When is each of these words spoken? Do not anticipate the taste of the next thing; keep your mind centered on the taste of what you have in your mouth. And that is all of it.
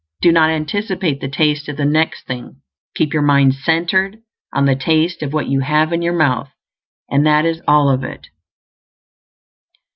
Do 0.23 0.31
not 0.31 0.49
anticipate 0.49 1.21
the 1.21 1.29
taste 1.29 1.69
of 1.69 1.77
the 1.77 1.85
next 1.85 2.25
thing; 2.25 2.63
keep 2.95 3.13
your 3.13 3.21
mind 3.21 3.53
centered 3.53 4.17
on 4.51 4.65
the 4.65 4.75
taste 4.75 5.21
of 5.21 5.31
what 5.31 5.47
you 5.47 5.59
have 5.59 5.93
in 5.93 6.01
your 6.01 6.17
mouth. 6.17 6.49
And 7.11 7.23
that 7.27 7.45
is 7.45 7.61
all 7.67 7.87
of 7.87 8.03
it. 8.03 8.25